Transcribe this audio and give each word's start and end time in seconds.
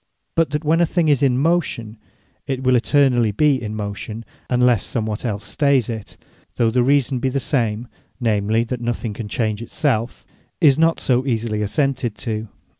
But 0.33 0.49
that 0.49 0.63
when 0.65 0.81
a 0.81 0.85
thing 0.87 1.09
is 1.09 1.21
in 1.21 1.37
motion, 1.37 1.95
it 2.47 2.63
will 2.63 2.75
eternally 2.75 3.31
be 3.31 3.61
in 3.61 3.75
motion, 3.75 4.25
unless 4.49 4.83
somewhat 4.83 5.23
els 5.25 5.45
stay 5.45 5.77
it, 5.77 6.17
though 6.55 6.71
the 6.71 6.81
reason 6.81 7.19
be 7.19 7.29
the 7.29 7.39
same, 7.39 7.87
(namely, 8.19 8.63
that 8.63 8.81
nothing 8.81 9.13
can 9.13 9.27
change 9.27 9.61
it 9.61 9.69
selfe,) 9.69 10.25
is 10.59 10.75
not 10.79 10.99
so 10.99 11.23
easily 11.27 11.61
assented 11.61 12.17
to. 12.17 12.47